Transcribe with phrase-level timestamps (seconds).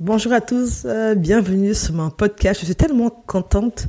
[0.00, 2.60] Bonjour à tous, euh, bienvenue sur mon podcast.
[2.60, 3.86] Je suis tellement contente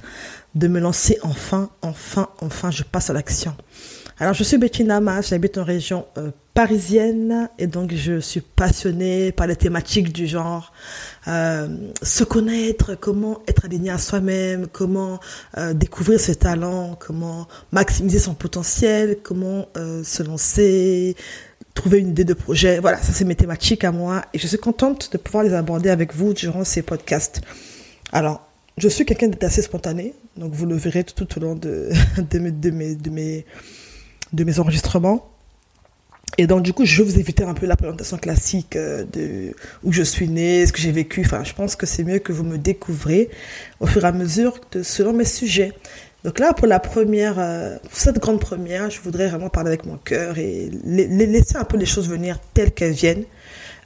[0.55, 3.55] de me lancer enfin, enfin, enfin, je passe à l'action.
[4.19, 9.31] Alors, je suis Bettina Mas, j'habite en région euh, parisienne et donc je suis passionnée
[9.31, 10.73] par les thématiques du genre
[11.29, 11.69] euh,
[12.01, 15.17] se connaître, comment être aligné à soi-même, comment
[15.73, 21.15] découvrir ses talents, comment maximiser son potentiel, comment se lancer,
[21.73, 22.79] trouver une idée de projet.
[22.79, 25.89] Voilà, ça c'est mes thématiques à moi et je suis contente de pouvoir les aborder
[25.89, 27.41] avec vous durant ces podcasts.
[28.11, 28.47] Alors,
[28.77, 32.51] je suis quelqu'un d'assez spontané, donc vous le verrez tout, au long de, de, mes,
[32.51, 33.45] de, mes, de, mes,
[34.33, 35.27] de mes enregistrements.
[36.37, 39.53] Et donc, du coup, je vais vous éviter un peu la présentation classique euh, de
[39.83, 41.21] où je suis née, ce que j'ai vécu.
[41.25, 43.29] Enfin, je pense que c'est mieux que vous me découvrez
[43.81, 45.73] au fur et à mesure selon mes sujets.
[46.23, 49.85] Donc là, pour la première, euh, pour cette grande première, je voudrais vraiment parler avec
[49.85, 53.23] mon cœur et laisser un peu les choses venir telles qu'elles viennent.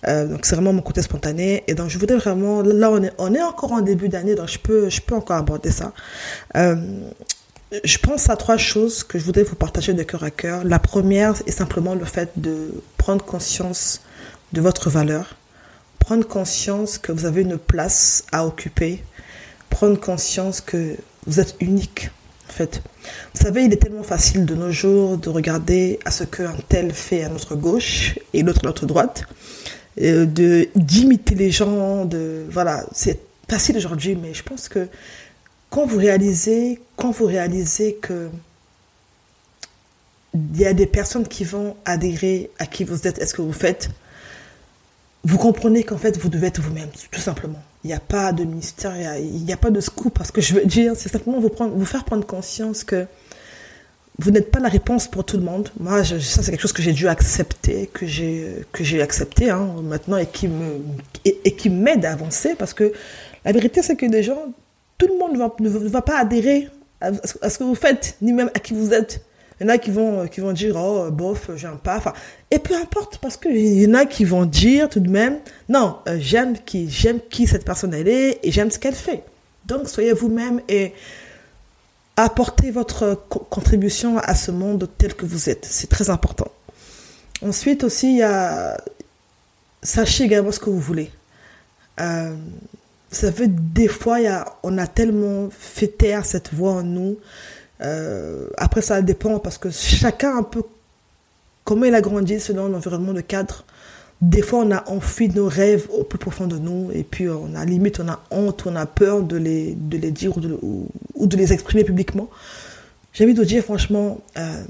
[0.07, 1.63] Euh, donc c'est vraiment mon côté spontané.
[1.67, 4.49] Et donc je voudrais vraiment, là on est, on est encore en début d'année, donc
[4.49, 5.93] je peux, je peux encore aborder ça.
[6.57, 6.75] Euh,
[7.83, 10.63] je pense à trois choses que je voudrais vous partager de cœur à cœur.
[10.63, 14.01] La première est simplement le fait de prendre conscience
[14.53, 15.35] de votre valeur,
[15.99, 19.03] prendre conscience que vous avez une place à occuper,
[19.69, 22.11] prendre conscience que vous êtes unique
[22.63, 26.93] Vous savez, il est tellement facile de nos jours de regarder à ce qu'un tel
[26.93, 29.25] fait à notre gauche et l'autre à notre droite,
[29.97, 34.87] de d'imiter les gens, de voilà, c'est facile aujourd'hui, mais je pense que
[35.69, 38.29] quand vous réalisez, quand vous réalisez que
[40.33, 43.41] il y a des personnes qui vont adhérer à qui vous êtes, est ce que
[43.41, 43.89] vous faites,
[45.23, 47.61] vous comprenez qu'en fait vous devez être vous-même, tout simplement.
[47.85, 50.11] Il n'y a pas de mystère, il n'y a, pas de scoop.
[50.17, 53.05] Parce que je veux dire, c'est simplement vous, faire prendre conscience que
[54.17, 55.69] vous n'êtes pas la réponse pour tout le monde.
[55.79, 60.25] Moi, ça, c'est quelque chose que j'ai dû accepter, que j'ai, accepté hein, maintenant et
[60.25, 60.49] qui,
[61.69, 62.55] m'aide à avancer.
[62.55, 62.91] Parce que
[63.45, 64.47] la vérité, c'est que des gens,
[64.97, 66.69] tout le monde ne va, pas adhérer
[67.01, 69.23] à ce que vous faites, ni même à qui vous êtes.
[69.59, 71.97] Il y en a qui vont, qui vont dire, oh, bof, j'aime pas.
[71.97, 72.13] Enfin,
[72.51, 75.39] et peu importe, parce qu'il y en a qui vont dire tout de même,
[75.69, 79.23] non, euh, j'aime qui, j'aime qui cette personne elle est et j'aime ce qu'elle fait.
[79.65, 80.93] Donc, soyez vous-même et
[82.17, 83.15] apportez votre
[83.49, 85.65] contribution à ce monde tel que vous êtes.
[85.65, 86.51] C'est très important.
[87.41, 88.77] Ensuite aussi, il y a,
[89.81, 91.11] sachez également ce que vous voulez.
[91.99, 92.35] Euh,
[93.09, 97.17] vous savez, des fois, il y on a tellement fait taire cette voix en nous
[97.81, 100.63] euh, après, ça dépend parce que chacun un peu
[101.63, 103.65] comment il a grandi selon l'environnement de cadre.
[104.21, 107.53] Des fois, on a enfui nos rêves au plus profond de nous et puis on
[107.53, 111.37] a limite, on a honte, on a peur de les, de les dire ou de,
[111.37, 112.29] les exprimer publiquement.
[113.13, 114.63] J'ai envie de dire franchement, euh,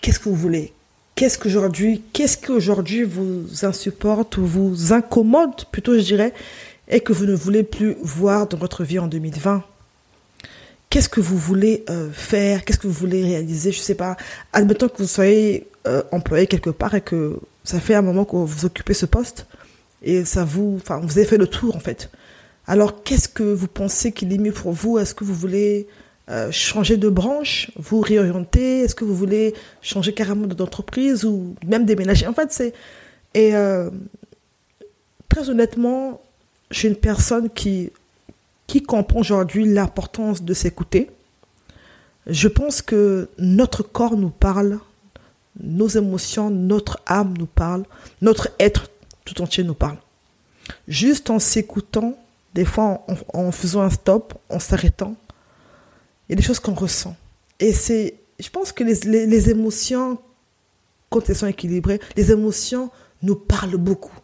[0.00, 0.72] qu'est-ce que vous voulez?
[1.14, 6.34] Qu'est-ce qu'aujourd'hui, qu'est-ce qu'aujourd'hui vous insupporte ou vous incommode, plutôt je dirais,
[6.88, 9.64] et que vous ne voulez plus voir dans votre vie en 2020
[10.94, 14.16] qu'est-ce que vous voulez euh, faire, qu'est-ce que vous voulez réaliser, je sais pas.
[14.52, 18.36] Admettons que vous soyez euh, employé quelque part et que ça fait un moment que
[18.36, 19.48] vous occupez ce poste
[20.04, 22.10] et ça vous, enfin, vous avez fait le tour en fait.
[22.68, 25.00] Alors, qu'est-ce que vous pensez qu'il est mieux pour vous?
[25.00, 25.88] Est-ce que vous voulez
[26.30, 28.82] euh, changer de branche, vous réorienter?
[28.82, 32.28] Est-ce que vous voulez changer carrément d'entreprise ou même déménager?
[32.28, 32.72] En fait, c'est
[33.34, 33.52] et
[35.28, 36.22] très honnêtement,
[36.70, 37.90] je suis une personne qui
[38.66, 41.10] qui comprend aujourd'hui l'importance de s'écouter.
[42.26, 44.78] Je pense que notre corps nous parle,
[45.60, 47.84] nos émotions, notre âme nous parle,
[48.22, 48.90] notre être
[49.24, 49.98] tout entier nous parle.
[50.88, 52.16] Juste en s'écoutant,
[52.54, 55.14] des fois en, faisant un stop, en s'arrêtant,
[56.28, 57.16] il y a des choses qu'on ressent.
[57.60, 60.18] Et c'est, je pense que les, les émotions,
[61.10, 62.90] quand elles sont équilibrées, les émotions
[63.22, 64.14] nous parlent beaucoup.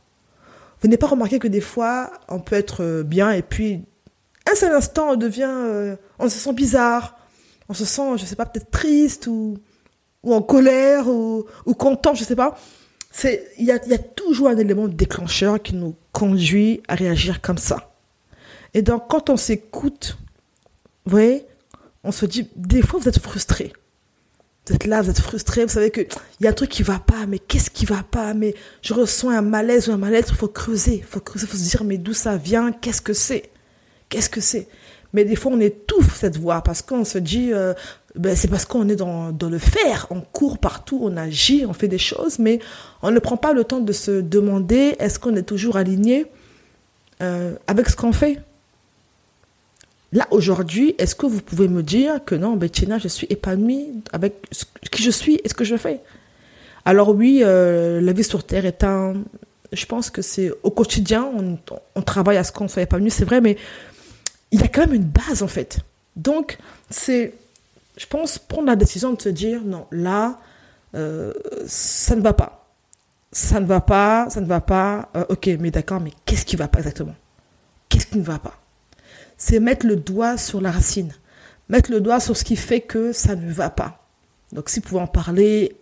[0.80, 3.82] Vous n'avez pas remarqué que des fois, on peut être bien et puis
[4.50, 7.18] un seul instant, on devient, euh, on se sent bizarre,
[7.68, 9.58] on se sent, je sais pas, peut-être triste ou,
[10.22, 12.58] ou en colère ou, ou content, je sais pas.
[13.10, 17.92] C'est, il y a, toujours un élément déclencheur qui nous conduit à réagir comme ça.
[18.72, 20.16] Et donc, quand on s'écoute,
[21.04, 21.44] vous voyez,
[22.04, 23.72] on se dit, des fois, vous êtes frustré.
[24.66, 26.06] Vous êtes là, vous êtes frustré, vous savez qu'il
[26.40, 29.30] y a un truc qui va pas, mais qu'est-ce qui va pas, mais je ressens
[29.30, 31.82] un malaise ou un mal-être, il faut creuser, il faut creuser, il faut se dire,
[31.82, 33.50] mais d'où ça vient, qu'est-ce que c'est?
[34.10, 34.68] Qu'est-ce que c'est?
[35.12, 37.74] Mais des fois, on étouffe cette voix parce qu'on se dit, euh,
[38.14, 40.06] ben, c'est parce qu'on est dans, dans, le faire.
[40.10, 42.60] On court partout, on agit, on fait des choses, mais
[43.02, 46.26] on ne prend pas le temps de se demander est-ce qu'on est toujours aligné
[47.22, 48.38] euh, avec ce qu'on fait?
[50.12, 54.34] Là, aujourd'hui, est-ce que vous pouvez me dire que non, Bettina, je suis épanouie avec
[54.90, 56.00] qui je suis et ce que je fais?
[56.84, 59.14] Alors oui, euh, la vie sur Terre est un,
[59.72, 61.58] Je pense que c'est au quotidien, on,
[61.94, 63.56] on travaille à ce qu'on soit épanoui, c'est vrai, mais
[64.50, 65.80] il y a quand même une base en fait.
[66.16, 66.58] Donc,
[66.90, 67.34] c'est,
[67.96, 70.40] je pense, prendre la décision de se dire, non, là,
[70.94, 71.32] euh,
[71.66, 72.68] ça ne va pas.
[73.32, 75.08] Ça ne va pas, ça ne va pas.
[75.16, 77.14] Euh, ok, mais d'accord, mais qu'est-ce qui ne va pas exactement?
[77.88, 78.58] Qu'est-ce qui ne va pas?
[79.36, 81.12] C'est mettre le doigt sur la racine.
[81.68, 84.04] Mettre le doigt sur ce qui fait que ça ne va pas.
[84.52, 85.76] Donc, si vous pouvez en parler,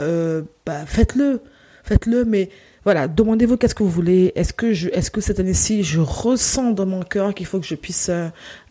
[0.00, 1.42] euh, bah, faites-le.
[1.86, 2.50] Faites-le, mais
[2.82, 4.32] voilà, demandez-vous qu'est-ce que vous voulez.
[4.34, 7.66] Est-ce que je, est-ce que cette année-ci, je ressens dans mon cœur qu'il faut que
[7.66, 8.28] je puisse, euh,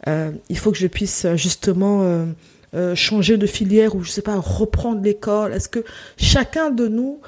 [0.08, 2.26] euh il faut que je puisse euh, justement
[2.94, 5.54] changer de filière ou je sais pas reprendre l'école?
[5.54, 5.86] Est-ce que
[6.18, 7.22] chacun de nous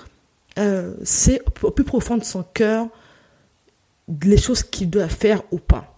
[1.03, 2.87] sait au plus profond de son cœur
[4.23, 5.97] les choses qu'il doit faire ou pas?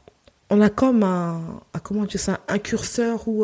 [0.51, 1.41] On a comme un,
[1.81, 2.05] comment
[2.47, 3.43] un curseur ou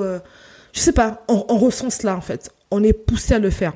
[0.73, 2.51] je sais pas, on ressent cela en fait.
[2.69, 3.73] On est poussé à le faire.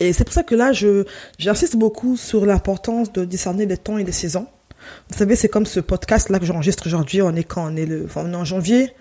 [0.00, 1.04] Et c'est pour ça que là, je,
[1.38, 4.46] j'insiste beaucoup sur l'importance de discerner les temps et les saisons.
[5.10, 7.22] Vous savez, c'est comme ce podcast là que j'enregistre aujourd'hui.
[7.22, 8.92] On est quand on est le, on est en janvier.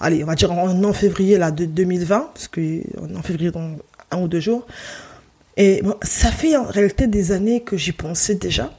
[0.00, 3.76] Allez, on va dire en, en février là de 2020, parce que en février dans
[4.10, 4.66] un ou deux jours.
[5.56, 8.72] Et ça fait en réalité des années que j'y pensais déjà.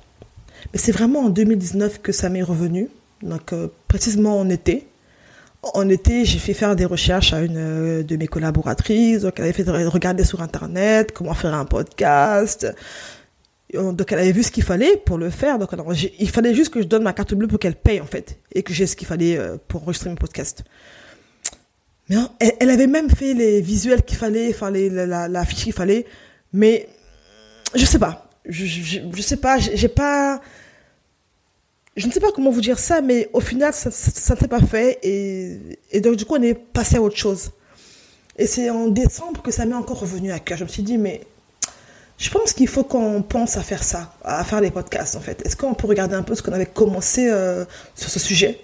[0.73, 2.89] Mais c'est vraiment en 2019 que ça m'est revenu.
[3.21, 4.87] Donc, euh, précisément en été.
[5.61, 9.21] En été, j'ai fait faire des recherches à une euh, de mes collaboratrices.
[9.21, 12.67] Donc, elle avait fait regarder sur Internet comment faire un podcast.
[13.73, 15.57] Donc, elle avait vu ce qu'il fallait pour le faire.
[15.57, 15.71] Donc,
[16.19, 18.37] il fallait juste que je donne ma carte bleue pour qu'elle paye, en fait.
[18.53, 20.63] Et que j'ai ce qu'il fallait euh, pour enregistrer mon podcast.
[22.09, 22.17] Mais
[22.59, 26.05] elle, avait même fait les visuels qu'il fallait, enfin, la, la, la fiche qu'il fallait.
[26.53, 26.87] Mais,
[27.73, 28.29] je sais pas.
[28.47, 29.57] Je, je, je sais pas.
[29.57, 30.39] J'ai pas
[31.95, 34.59] je ne sais pas comment vous dire ça, mais au final, ça, ne s'est pas
[34.59, 34.99] fait.
[35.03, 35.57] Et,
[35.91, 37.51] et, donc, du coup, on est passé à autre chose.
[38.37, 40.57] Et c'est en décembre que ça m'est encore revenu à cœur.
[40.57, 41.21] Je me suis dit, mais
[42.17, 45.45] je pense qu'il faut qu'on pense à faire ça, à faire les podcasts, en fait.
[45.45, 47.63] Est-ce qu'on peut regarder un peu ce qu'on avait commencé euh,
[47.95, 48.59] sur ce sujet?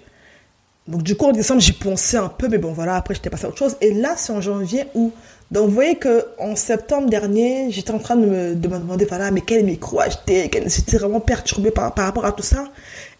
[0.86, 3.46] Donc, du coup, en décembre, j'y pensais un peu, mais bon, voilà, après, j'étais passé
[3.46, 3.76] à autre chose.
[3.80, 5.10] Et là, c'est en janvier où
[5.52, 9.30] donc, vous voyez qu'en septembre dernier, j'étais en train de me, de me, demander, voilà,
[9.30, 12.64] mais quel micro acheter J'étais vraiment perturbée par, par, rapport à tout ça.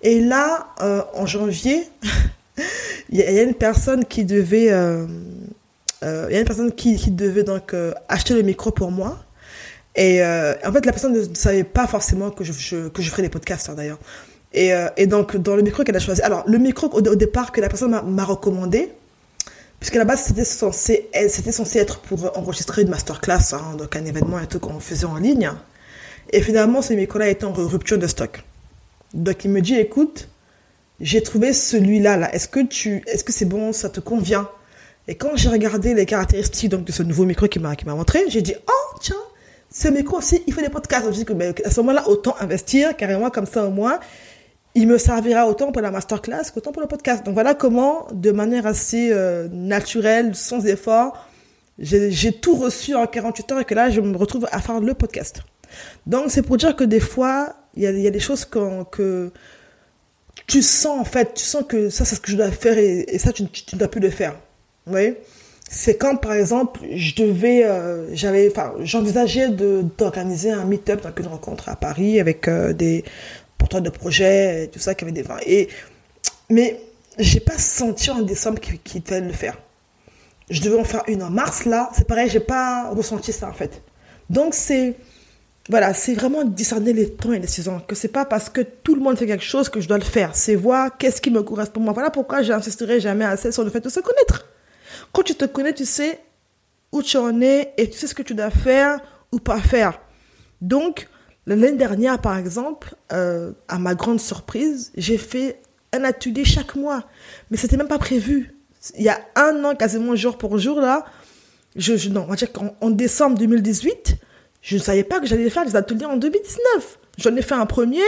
[0.02, 1.88] Et là, euh, en janvier,
[3.10, 5.06] il y, a une personne qui devait, euh,
[6.02, 7.74] euh, y a une personne qui, devait donc
[8.08, 9.24] acheter le micro pour moi.
[9.94, 13.28] Et en fait, la personne ne savait pas forcément que je, que je ferais des
[13.28, 13.98] podcasts, hein, d'ailleurs.
[14.54, 17.52] Et, et, donc, dans le micro qu'elle a choisi, alors, le micro au, au départ
[17.52, 18.90] que la personne m'a recommandé,
[19.78, 21.10] Puisqu'à la base, c'était censé,
[21.50, 25.16] censé être pour enregistrer une masterclass, hein, donc un événement et tout qu'on faisait en
[25.16, 25.50] ligne.
[26.30, 28.44] Et finalement, ce micro-là est en rupture de stock.
[29.14, 30.28] Donc il me dit, écoute,
[31.00, 32.34] j'ai trouvé celui-là, là.
[32.34, 34.48] Est-ce que tu, est-ce que c'est bon, ça te convient?
[35.08, 37.94] Et quand j'ai regardé les caractéristiques donc, de ce nouveau micro qu'il m'a, qui m'a
[37.94, 39.16] montré, j'ai dit, oh, tiens,
[39.70, 41.04] ce micro aussi, il fait des podcasts.
[41.04, 43.98] Donc, je dis que, ben, à ce moment-là, autant investir, carrément, comme ça, au moins
[44.74, 47.24] il me servira autant pour la masterclass qu'autant pour le podcast.
[47.24, 51.26] Donc voilà comment, de manière assez euh, naturelle, sans effort,
[51.78, 54.94] j'ai tout reçu en 48 heures et que là, je me retrouve à faire le
[54.94, 55.42] podcast.
[56.06, 59.30] Donc c'est pour dire que des fois, il y a, des choses que,
[60.46, 63.18] tu sens en fait, tu sens que ça c'est ce que je dois faire et,
[63.18, 64.32] ça tu, ne dois plus le faire.
[64.86, 65.18] Vous voyez?
[65.70, 68.14] C'est quand par exemple je devais euh,
[68.84, 73.04] j'envisageais d'organiser un meet-up donc une rencontre à Paris avec euh, des
[73.62, 75.38] porteur de projet, tout ça, qui avait des vins.
[75.46, 75.68] Et,
[76.50, 76.80] mais
[77.18, 79.56] j'ai pas senti en décembre qu'il qu fallait le faire.
[80.50, 83.52] Je devais en faire une en mars, là, c'est pareil, j'ai pas ressenti ça en
[83.52, 83.82] fait.
[84.28, 84.96] Donc c'est,
[85.68, 87.80] voilà, c'est vraiment discerner les temps et les saisons.
[87.86, 90.04] Que c'est pas parce que tout le monde fait quelque chose que je dois le
[90.04, 90.34] faire.
[90.34, 91.92] C'est voir qu'est-ce qui me correspond moi.
[91.92, 94.46] Voilà pourquoi j'insisterai jamais assez sur le fait de se connaître.
[95.12, 96.20] Quand tu te connais, tu sais
[96.90, 99.00] où tu en es et tu sais ce que tu dois faire
[99.30, 100.00] ou pas faire.
[100.60, 101.08] Donc,
[101.46, 105.60] L'année dernière, par exemple, euh, à ma grande surprise, j'ai fait
[105.92, 107.04] un atelier chaque mois.
[107.50, 108.56] Mais c'était même pas prévu.
[108.96, 111.04] Il y a un an, quasiment jour pour jour, là,
[111.74, 114.16] je, je non, on va dire qu'en en décembre 2018,
[114.62, 116.98] je ne savais pas que j'allais faire des ateliers en 2019.
[117.18, 118.00] J'en ai fait un premier,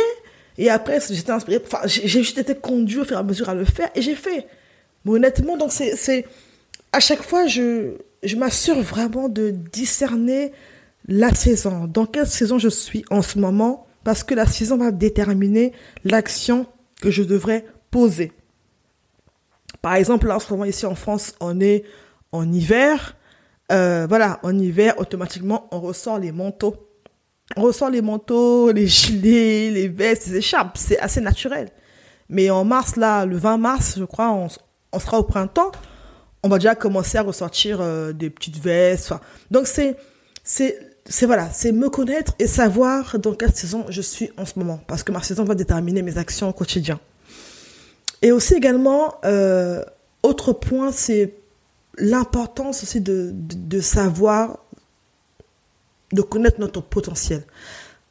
[0.56, 3.54] et après, j'étais inspirée, enfin, j'ai juste été conduit au fur et à mesure à
[3.54, 4.46] le faire, et j'ai fait.
[5.04, 6.24] Mais honnêtement, donc c'est,
[6.92, 10.52] à chaque fois, je, je m'assure vraiment de discerner
[11.06, 14.92] la saison, dans quelle saison je suis en ce moment, parce que la saison va
[14.92, 15.72] déterminer
[16.04, 16.66] l'action
[17.02, 18.32] que je devrais poser.
[19.82, 21.84] Par exemple, là, en ce moment, ici en France, on est
[22.32, 23.16] en hiver.
[23.72, 26.76] Euh, voilà, en hiver, automatiquement, on ressort les manteaux.
[27.56, 30.76] On ressort les manteaux, les gilets, les vestes, les écharpes.
[30.76, 31.70] C'est assez naturel.
[32.28, 35.72] Mais en mars, là, le 20 mars, je crois, on, sera au printemps.
[36.42, 39.12] On va déjà commencer à ressortir euh, des petites vestes.
[39.50, 39.96] Donc c'est,
[40.42, 44.58] c'est c'est voilà, c'est me connaître et savoir dans quelle saison je suis en ce
[44.58, 46.98] moment, parce que ma saison va déterminer mes actions au quotidien.
[48.22, 49.84] Et aussi également, euh,
[50.22, 51.34] autre point, c'est
[51.98, 54.58] l'importance aussi de, de, savoir,
[56.12, 57.42] de connaître notre potentiel.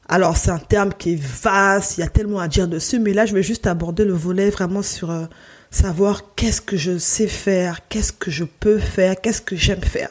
[0.07, 3.13] Alors c'est un terme qui est vaste, il y a tellement à dire dessus, mais
[3.13, 5.25] là je vais juste aborder le volet vraiment sur euh,
[5.71, 10.09] savoir qu'est-ce que je sais faire, qu'est-ce que je peux faire, qu'est-ce que j'aime faire.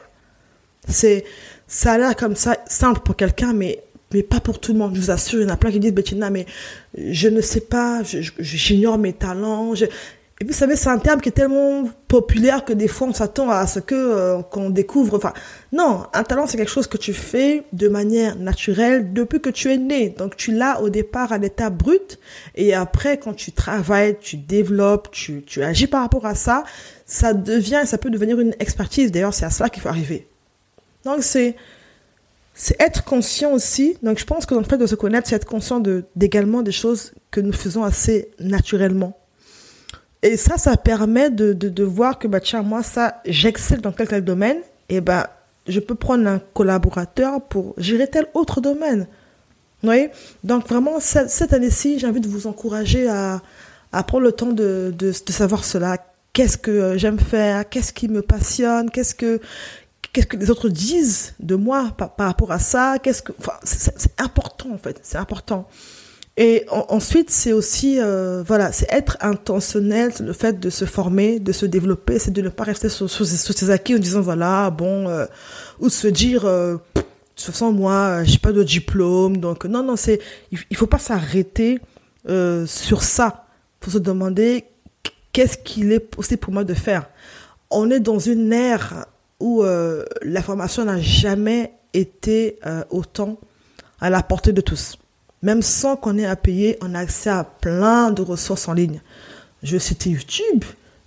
[0.88, 1.24] C'est
[1.66, 3.82] ça a l'air comme ça simple pour quelqu'un, mais
[4.14, 4.94] mais pas pour tout le monde.
[4.94, 6.46] Je vous assure, il y en a plein qui disent Bettina, mais
[6.96, 9.74] je ne sais pas, j'ignore mes talents.
[9.74, 9.86] Je...
[10.42, 13.12] Et puis, vous savez, c'est un terme qui est tellement populaire que des fois, on
[13.12, 15.16] s'attend à ce que euh, qu'on découvre.
[15.16, 15.32] Enfin,
[15.70, 19.70] non, un talent, c'est quelque chose que tu fais de manière naturelle depuis que tu
[19.70, 20.08] es né.
[20.08, 22.18] Donc, tu l'as au départ à l'état brut,
[22.56, 26.64] et après, quand tu travailles, tu développes, tu, agis par rapport à ça,
[27.06, 29.12] ça devient, ça peut devenir une expertise.
[29.12, 30.26] D'ailleurs, c'est à cela qu'il faut arriver.
[31.04, 31.54] Donc c'est
[32.52, 33.96] c'est être conscient aussi.
[34.02, 36.62] Donc je pense que dans le fait de se connaître, c'est être conscient de d'également
[36.62, 39.16] des choses que nous faisons assez naturellement.
[40.22, 44.06] Et ça, ça permet de, de, voir que bah tiens moi ça j'excelle dans tel
[44.06, 45.30] tel domaine et bah
[45.66, 49.00] je peux prendre un collaborateur pour gérer tel autre domaine.
[49.82, 50.10] Vous voyez?
[50.44, 53.42] Donc vraiment cette, année-ci, j'ai envie de vous encourager à,
[53.90, 55.98] à prendre le temps de, de, de savoir cela.
[56.32, 57.68] Qu'est-ce que j'aime faire?
[57.68, 58.90] Qu'est-ce qui me passionne?
[58.90, 59.40] Qu'est-ce que
[60.12, 62.96] que les autres disent de moi par, rapport à ça?
[63.02, 65.68] Qu'est-ce que, enfin, c'est important en fait, c'est important.
[66.38, 71.52] Et ensuite, c'est aussi, euh, voilà, c'est être intentionnel, le fait de se former, de
[71.52, 75.08] se développer, c'est de ne pas rester sur, sur, ses acquis en disant voilà, bon,
[75.08, 75.26] euh,
[75.78, 77.02] ou de se dire euh, de
[77.36, 80.20] toute façon moi, j'ai pas de diplôme, donc non, non, c'est,
[80.50, 81.80] il, faut pas s'arrêter
[82.30, 83.44] euh, sur ça.
[83.82, 84.64] Faut se demander
[85.32, 87.10] qu'est-ce qu'il est possible pour moi de faire.
[87.70, 89.06] On est dans une ère
[89.38, 92.60] où la formation n'a jamais été
[92.90, 93.40] autant
[94.00, 94.98] à la portée de tous.
[95.42, 99.00] Même sans qu'on ait à payer, on a accès à plein de ressources en ligne.
[99.62, 100.64] Je cite YouTube,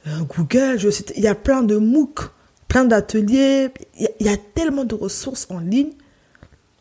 [0.08, 0.78] euh, Google,
[1.16, 2.20] il y a plein de MOOC,
[2.68, 5.92] plein d'ateliers, il, y a tellement de ressources en ligne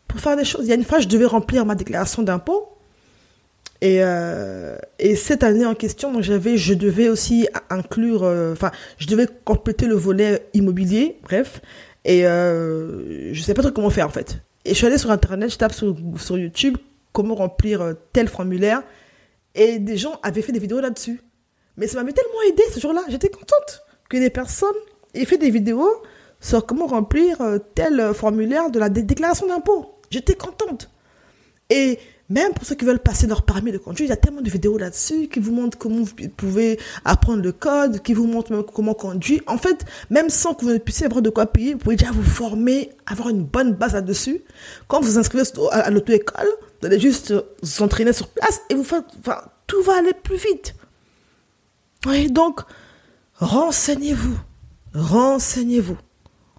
[0.07, 0.65] pour faire des choses.
[0.65, 2.69] Il y a une fois, je devais remplir ma déclaration d'impôt.
[3.81, 4.01] Et,
[4.99, 9.95] et cette année en question, j'avais, je devais aussi inclure, enfin, je devais compléter le
[9.95, 11.61] volet immobilier, bref.
[12.05, 14.37] Et euh, je sais pas trop comment faire en fait.
[14.63, 16.77] Et je suis allée sur internet, je tape sur YouTube
[17.15, 18.83] comment remplir euh, tel formulaire.
[19.55, 21.21] Et des gens avaient fait des vidéos là-dessus.
[21.77, 23.01] Mais ça m'avait tellement aidé ce jour-là.
[23.07, 24.75] J'étais contente que des personnes
[25.13, 25.89] aient fait des vidéos
[26.41, 29.95] sur comment remplir euh, tel formulaire de la déclaration d'impôt.
[30.11, 30.91] J'étais contente.
[31.69, 31.97] Et
[32.29, 34.49] même pour ceux qui veulent passer leur permis de conduire, il y a tellement de
[34.49, 38.95] vidéos là-dessus qui vous montrent comment vous pouvez apprendre le code, qui vous montrent comment
[38.95, 39.41] conduire.
[39.45, 42.11] En fait, même sans que vous ne puissiez avoir de quoi payer, vous pouvez déjà
[42.11, 44.41] vous former, avoir une bonne base là-dessus.
[44.87, 46.47] Quand vous vous inscrivez à l'auto-école,
[46.81, 49.05] vous allez juste vous entraîner sur place et vous faites,
[49.67, 50.75] tout va aller plus vite.
[52.07, 52.61] Oui, donc,
[53.35, 54.37] renseignez-vous.
[54.93, 55.97] Renseignez-vous.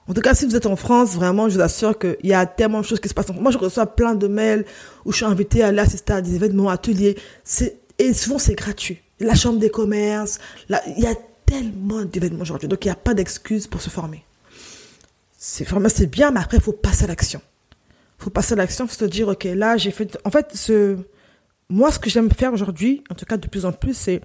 [0.08, 2.46] En tout cas, si vous êtes en France, vraiment, je vous assure qu'il y a
[2.46, 3.28] tellement de choses qui se passent.
[3.30, 4.64] Moi, je reçois plein de mails
[5.04, 7.16] où je suis invitée à aller assister à des événements, ateliers.
[7.98, 9.00] Et souvent, c'est gratuit.
[9.18, 12.68] La chambre des commerces, il y a tellement d'événements aujourd'hui.
[12.68, 14.24] Donc, il n'y a pas d'excuse pour se former.
[15.38, 17.40] C'est vraiment, c'est bien, mais après, il faut passer à l'action.
[18.20, 20.18] Il faut passer à l'action, il faut se dire, OK, là, j'ai fait...
[20.24, 20.54] En fait,
[21.68, 24.20] moi, ce que j'aime faire aujourd'hui, en tout cas de plus en plus, c'est...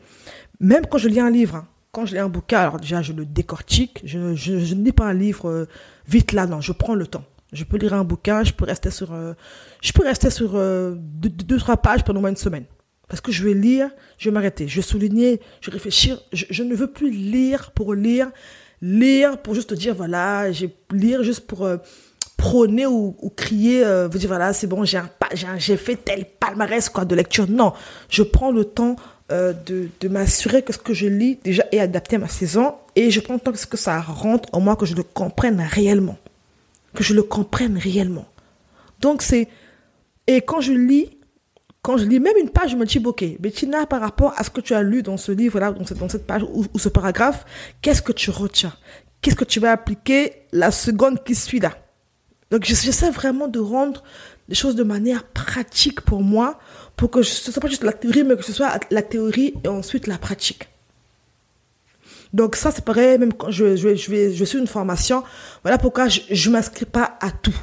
[0.59, 3.13] Même quand je lis un livre, hein, quand je lis un bouquin, alors déjà, je
[3.13, 4.01] le décortique.
[4.05, 5.67] Je, ne lis pas un livre euh,
[6.07, 7.23] vite là, non, je prends le temps.
[7.51, 9.33] Je peux lire un bouquin, je peux rester sur, euh,
[9.81, 12.63] je peux rester sur euh, deux, trois pages pendant une semaine.
[13.09, 16.17] Parce que je vais lire, je vais m'arrêter, je vais souligner, je vais réfléchir.
[16.31, 18.31] Je, ne veux plus lire pour lire,
[18.81, 21.69] lire pour juste dire, voilà, j'ai lire juste pour
[22.37, 25.01] prôner ou, ou crier, vous dire, voilà, c'est bon, j'ai
[25.57, 27.49] j'ai fait tel palmarès quoi, de lecture.
[27.49, 27.73] Non,
[28.07, 28.95] je prends le temps
[29.31, 32.75] euh, de, de m'assurer que ce que je lis déjà est adapté à ma saison
[32.95, 36.17] et je prends le temps que ça rentre en moi, que je le comprenne réellement.
[36.93, 38.25] Que je le comprenne réellement.
[38.99, 39.47] Donc c'est...
[40.27, 41.17] Et quand je lis,
[41.81, 44.49] quand je lis même une page, je me dis, ok, Bettina, par rapport à ce
[44.49, 46.89] que tu as lu dans ce livre-là, dans cette, dans cette page ou, ou ce
[46.89, 47.45] paragraphe,
[47.81, 48.73] qu'est-ce que tu retiens?
[49.21, 51.77] Qu'est-ce que tu vas appliquer la seconde qui suit là?
[52.51, 54.03] Donc j'essaie vraiment de rendre
[54.49, 56.59] les choses de manière pratique pour moi
[56.97, 59.67] pour que ce soit pas juste la théorie, mais que ce soit la théorie et
[59.69, 60.67] ensuite la pratique.
[62.33, 65.23] Donc ça, c'est pareil, même quand je, je, je, vais, suis une formation,
[65.63, 67.57] voilà pourquoi je ne m'inscris pas à tout.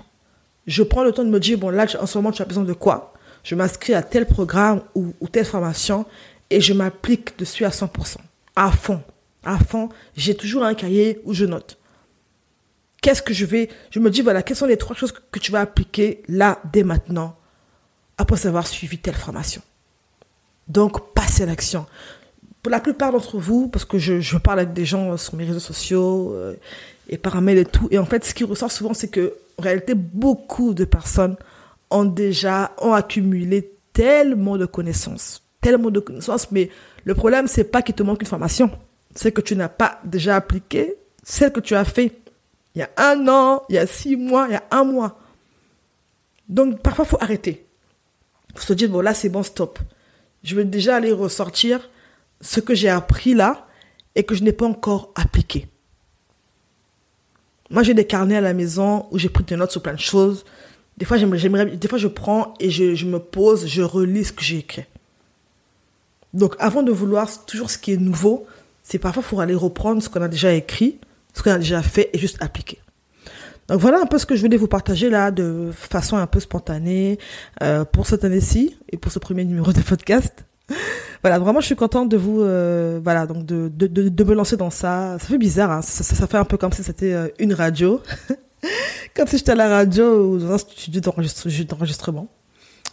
[0.67, 2.65] Je prends le temps de me dire, bon là, en ce moment, tu as besoin
[2.65, 3.15] de quoi?
[3.45, 6.05] Je m'inscris à tel programme ou, ou telle formation
[6.51, 8.17] et je m'applique dessus à 100%,
[8.57, 9.01] à fond,
[9.45, 9.89] à fond.
[10.17, 11.78] J'ai toujours un cahier où je note.
[13.01, 15.53] Qu'est-ce que je vais, je me dis, voilà, quelles sont les trois choses que tu
[15.53, 17.37] vas appliquer là, dès maintenant,
[18.17, 19.63] après avoir suivi telle formation.
[20.67, 21.87] Donc, passez à l'action.
[22.63, 25.61] Pour la plupart d'entre vous, parce que je, parle avec des gens sur mes réseaux
[25.61, 26.55] sociaux euh,
[27.09, 29.63] et par mail et tout, et en fait, ce qui ressort souvent, c'est que, en
[29.63, 31.37] réalité, beaucoup de personnes
[31.91, 36.71] ont déjà, ont accumulé tellement de connaissances, tellement de connaissances, mais
[37.05, 38.71] le problème, c'est pas qu'il te manque une formation,
[39.15, 42.13] c'est que tu n'as pas déjà appliqué celle que tu as fait
[42.75, 45.19] il y a un an, il y a six mois, il y a un mois.
[46.49, 47.67] Donc, parfois, il faut arrêter.
[48.51, 49.79] Il faut se dire, bon, là, c'est bon, stop.
[50.43, 51.91] Je vais déjà aller ressortir
[52.41, 53.67] ce que j'ai appris là
[54.15, 55.69] et que je n'ai pas encore appliqué.
[57.71, 59.99] Moi, j'ai des carnets à la maison où j'ai pris des notes sur plein de
[59.99, 60.45] choses.
[60.97, 64.33] Des fois, j'aimerais, des fois, je prends et je, je me pose, je relis ce
[64.33, 64.85] que j'ai écrit.
[66.33, 68.47] Donc, avant de vouloir toujours ce qui est nouveau,
[68.83, 70.99] c'est parfois, faut aller reprendre ce qu'on a déjà écrit
[71.39, 72.79] ce qu'on a déjà fait et juste appliquer.
[73.69, 76.41] Donc voilà un peu ce que je voulais vous partager là de façon un peu
[76.41, 77.19] spontanée
[77.63, 80.47] euh, pour cette année-ci et pour ce premier numéro de podcast.
[81.23, 84.57] voilà, vraiment je suis contente de vous, euh, voilà, donc de, de, de, me lancer
[84.57, 85.19] dans ça.
[85.19, 88.03] Ça fait bizarre, hein, ça, fait un peu comme si c'était euh, une radio,
[89.15, 92.29] comme si j'étais à la radio ou dans un studio d'enregistrement.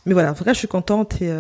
[0.05, 1.31] Mais voilà, en tout cas je suis contente et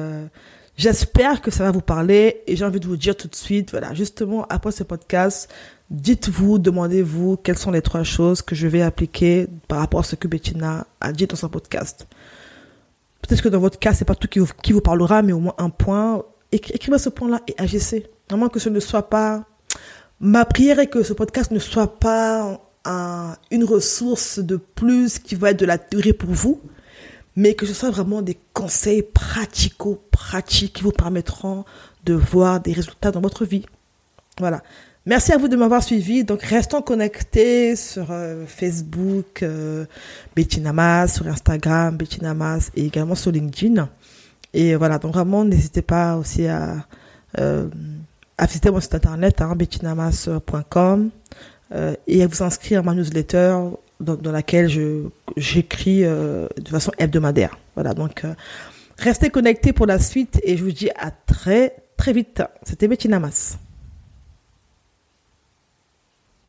[0.77, 3.71] j'espère que ça va vous parler et j'ai envie de vous dire tout de suite,
[3.71, 5.49] voilà, justement après ce podcast,
[5.91, 10.15] Dites-vous, demandez-vous quelles sont les trois choses que je vais appliquer par rapport à ce
[10.15, 12.07] que Bettina a dit dans son podcast.
[13.21, 15.39] Peut-être que dans votre cas, c'est pas tout qui vous, qui vous parlera, mais au
[15.39, 16.23] moins un point.
[16.51, 18.07] Écrivez ce point-là et agissez.
[18.29, 19.45] Vraiment que ce ne soit pas,
[20.19, 22.61] ma prière est que ce podcast ne soit pas
[23.51, 26.61] une ressource de plus qui va être de la théorie pour vous,
[27.35, 31.65] mais que ce soit vraiment des conseils pratico-pratiques qui vous permettront
[32.05, 33.65] de voir des résultats dans votre vie.
[34.39, 34.61] Voilà.
[35.07, 36.23] Merci à vous de m'avoir suivi.
[36.23, 39.85] Donc, restons connectés sur euh, Facebook, euh,
[40.35, 43.87] sur Instagram, Bettina Mas, et également sur LinkedIn.
[44.55, 46.87] Et voilà, donc vraiment, n'hésitez pas aussi à,
[47.39, 47.67] euh,
[48.41, 49.53] visiter mon site internet, hein,
[51.73, 53.57] euh, et à vous inscrire à ma newsletter
[53.99, 55.03] dans, laquelle je
[55.37, 57.57] j'écris euh, de façon hebdomadaire.
[57.75, 58.23] Voilà, donc
[58.97, 62.43] restez connectés pour la suite et je vous dis à très très vite.
[62.63, 63.57] C'était Bettina Mas.